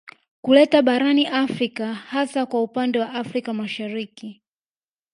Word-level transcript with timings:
Kuleta 0.41 0.81
barani 0.81 1.27
Afrika 1.27 1.93
hasa 1.93 2.45
kwa 2.45 2.63
upande 2.63 2.99
wa 2.99 3.13
Afrika 3.13 3.53
Mashariki 3.53 4.43